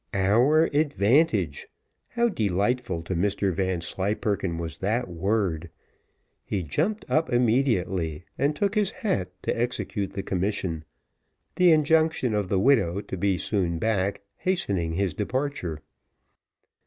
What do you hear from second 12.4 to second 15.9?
the widow to be soon back hastening his departure.